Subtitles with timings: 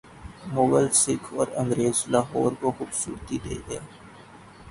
[0.53, 3.79] مغل، سکھ اور انگریز لاہور کو خوبصورتی دے گئے۔